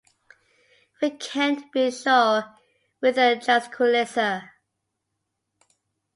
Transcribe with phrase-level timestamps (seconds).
[0.99, 2.55] We can't be sure
[3.01, 4.49] with a tranquillizer.